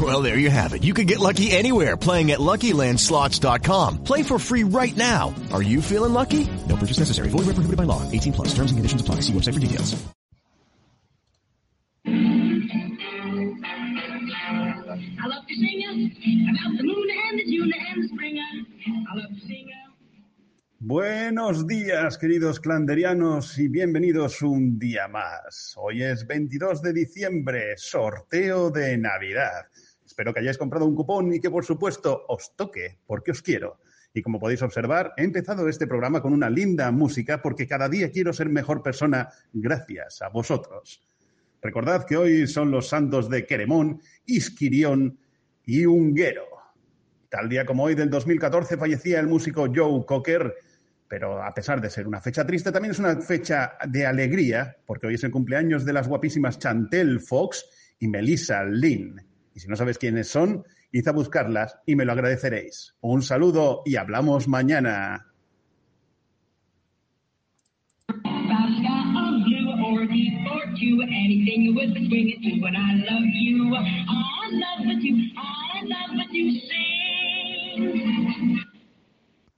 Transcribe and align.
Well, 0.00 0.22
there 0.22 0.36
you 0.38 0.50
have 0.50 0.74
it. 0.74 0.84
You 0.84 0.92
can 0.92 1.06
get 1.06 1.18
lucky 1.18 1.50
anywhere 1.50 1.96
playing 1.96 2.30
at 2.30 2.38
LuckyLandSlots.com. 2.38 4.04
Play 4.04 4.22
for 4.22 4.38
free 4.38 4.64
right 4.64 4.96
now. 4.96 5.34
Are 5.50 5.62
you 5.62 5.80
feeling 5.80 6.12
lucky? 6.12 6.46
No 6.68 6.76
purchase 6.76 6.98
necessary. 6.98 7.30
Void 7.30 7.46
where 7.46 7.54
prohibited 7.54 7.78
by 7.78 7.84
law. 7.84 8.02
18 8.12 8.34
plus. 8.34 8.48
Terms 8.48 8.70
and 8.70 8.78
conditions 8.78 9.00
apply. 9.00 9.20
See 9.20 9.32
website 9.32 9.54
for 9.54 9.60
details. 9.60 9.96
I 15.20 15.26
love 15.26 15.46
to 15.48 15.54
sing 15.54 15.82
about 15.82 16.76
the 16.76 16.84
moon 16.84 17.08
and 17.30 17.38
the 17.38 17.44
June 17.44 17.72
and 17.90 18.04
the 18.04 18.08
spring. 18.08 18.38
I 18.38 19.16
love 19.16 19.30
to 19.34 19.46
sing. 19.46 19.68
Buenos 20.80 21.66
días, 21.66 22.16
queridos 22.18 22.60
clanderianos, 22.60 23.58
y 23.58 23.66
bienvenidos 23.66 24.42
un 24.42 24.78
día 24.78 25.08
más. 25.08 25.74
Hoy 25.76 26.04
es 26.04 26.24
22 26.24 26.82
de 26.82 26.92
diciembre, 26.92 27.76
sorteo 27.76 28.70
de 28.70 28.96
Navidad. 28.96 29.66
Espero 30.18 30.34
que 30.34 30.40
hayáis 30.40 30.58
comprado 30.58 30.84
un 30.84 30.96
cupón 30.96 31.32
y 31.32 31.38
que, 31.38 31.48
por 31.48 31.64
supuesto, 31.64 32.24
os 32.26 32.56
toque, 32.56 32.98
porque 33.06 33.30
os 33.30 33.40
quiero. 33.40 33.78
Y 34.12 34.20
como 34.20 34.40
podéis 34.40 34.62
observar, 34.62 35.12
he 35.16 35.22
empezado 35.22 35.68
este 35.68 35.86
programa 35.86 36.20
con 36.20 36.32
una 36.32 36.50
linda 36.50 36.90
música 36.90 37.40
porque 37.40 37.68
cada 37.68 37.88
día 37.88 38.10
quiero 38.10 38.32
ser 38.32 38.48
mejor 38.48 38.82
persona 38.82 39.28
gracias 39.52 40.20
a 40.20 40.28
vosotros. 40.28 41.06
Recordad 41.62 42.04
que 42.04 42.16
hoy 42.16 42.48
son 42.48 42.72
los 42.72 42.88
santos 42.88 43.30
de 43.30 43.46
Queremón, 43.46 44.02
Isquirión 44.26 45.20
y 45.64 45.86
Unguero. 45.86 46.48
Tal 47.28 47.48
día 47.48 47.64
como 47.64 47.84
hoy 47.84 47.94
del 47.94 48.10
2014 48.10 48.76
fallecía 48.76 49.20
el 49.20 49.28
músico 49.28 49.68
Joe 49.72 50.04
Cocker, 50.04 50.52
pero 51.06 51.40
a 51.40 51.54
pesar 51.54 51.80
de 51.80 51.90
ser 51.90 52.08
una 52.08 52.20
fecha 52.20 52.44
triste, 52.44 52.72
también 52.72 52.90
es 52.90 52.98
una 52.98 53.20
fecha 53.20 53.78
de 53.86 54.04
alegría, 54.04 54.78
porque 54.84 55.06
hoy 55.06 55.14
es 55.14 55.22
el 55.22 55.30
cumpleaños 55.30 55.84
de 55.84 55.92
las 55.92 56.08
guapísimas 56.08 56.58
Chantel 56.58 57.20
Fox 57.20 57.64
y 58.00 58.08
Melissa 58.08 58.64
Lynn. 58.64 59.28
Y 59.58 59.60
si 59.60 59.66
no 59.66 59.74
sabes 59.74 59.98
quiénes 59.98 60.28
son, 60.28 60.62
id 60.92 61.08
a 61.08 61.10
buscarlas 61.10 61.80
y 61.84 61.96
me 61.96 62.04
lo 62.04 62.12
agradeceréis. 62.12 62.94
Un 63.00 63.22
saludo 63.22 63.82
y 63.84 63.96
hablamos 63.96 64.46
mañana. 64.46 65.26
About 68.08 68.70
sky 68.78 69.02
of 69.18 69.42
blue 69.42 69.72
or 69.84 70.02
a 70.02 70.06
deep 70.06 70.46
or 70.46 70.62
two, 70.78 71.02
anything 71.02 71.64
you 71.64 71.74
would 71.74 71.92
swing 71.92 72.28
it 72.28 72.40
to, 72.40 72.66
and 72.68 72.76
I 72.76 73.02
love 73.10 73.26
you. 73.34 73.74
I 73.74 74.48
love 74.52 74.86
what 74.86 75.02
you, 75.02 75.16
I 75.36 75.82
love 75.86 76.14
what 76.14 76.32
you 76.32 76.52
sing. 76.52 78.17